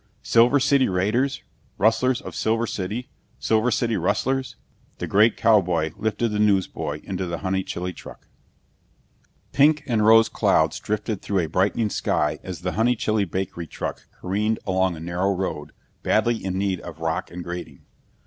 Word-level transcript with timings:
"Silver 0.23 0.59
City 0.59 0.89
Raiders, 0.89 1.43
Rustlers 1.77 2.21
of 2.21 2.33
Silver 2.33 2.65
City, 2.65 3.11
Silver 3.37 3.69
City 3.69 3.97
Rustlers" 3.97 4.55
The 4.97 5.05
great 5.05 5.37
cowboy 5.37 5.91
lifted 5.95 6.29
the 6.29 6.39
newsboy 6.39 7.01
into 7.03 7.27
the 7.27 7.37
Honeychile 7.37 7.93
truck. 7.95 8.25
Pink 9.51 9.83
and 9.85 10.03
rose 10.03 10.27
clouds 10.27 10.79
drifted 10.79 11.21
through 11.21 11.41
a 11.41 11.45
brightening 11.45 11.91
sky 11.91 12.39
as 12.41 12.61
the 12.61 12.71
Honeychile 12.71 13.25
Bakery 13.29 13.67
truck 13.67 14.07
careened 14.19 14.57
along 14.65 14.95
a 14.95 14.99
narrow 14.99 15.35
road 15.35 15.71
badly 16.01 16.43
in 16.43 16.57
need 16.57 16.79
of 16.79 16.99
rock 16.99 17.29
and 17.29 17.43
grading. 17.43 17.85